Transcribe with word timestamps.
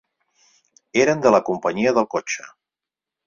Eren 1.03 1.21
de 1.27 1.33
la 1.35 1.43
companyia 1.51 1.93
del 1.99 2.09
cotxe. 2.17 2.47